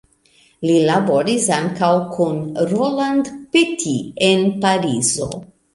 Li 0.69 0.77
laboris 0.91 1.45
ankaŭ 1.59 1.91
kun 2.17 2.41
Roland 2.73 3.33
Petit 3.53 4.27
en 4.31 4.47
Parizo. 4.67 5.35